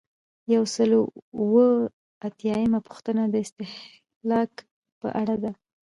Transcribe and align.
یو 0.53 0.63
سل 0.75 0.89
او 0.99 1.03
اووه 1.39 1.67
اتیایمه 2.27 2.79
پوښتنه 2.87 3.23
د 3.29 3.35
استهلاک 3.45 4.51
په 4.99 5.07
اړه 5.21 5.35
ده. 5.43 5.51